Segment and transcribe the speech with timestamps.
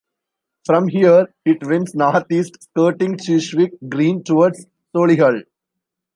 [0.65, 5.43] From here it winds north east, skirting Cheswick Green, towards Solihull.